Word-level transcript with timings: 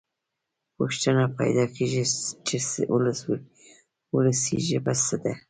پوښتنه 0.77 1.23
پیدا 1.39 1.65
کېږي 1.75 2.03
چې 2.47 2.55
وولسي 4.11 4.55
ژبه 4.69 4.93
څه 5.05 5.15
ده. 5.23 5.33